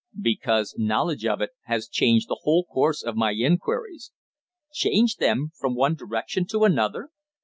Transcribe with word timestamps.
"Because 0.19 0.73
knowledge 0.79 1.27
of 1.27 1.41
it 1.41 1.51
has 1.65 1.87
changed 1.87 2.27
the 2.27 2.39
whole 2.41 2.63
course 2.65 3.03
of 3.03 3.15
my 3.15 3.33
inquiries." 3.33 4.11
"Changed 4.73 5.19
them 5.19 5.51
from 5.59 5.75
one 5.75 5.93
direction 5.93 6.47
to 6.47 6.63
another?" 6.63 7.09